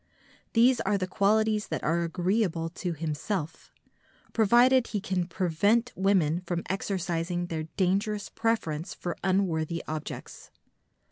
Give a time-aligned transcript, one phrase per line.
[0.53, 3.71] These are the qualities that are agreeable to himself,
[4.33, 10.49] provided he can prevent women from exercising their dangerous preference for unworthy objects.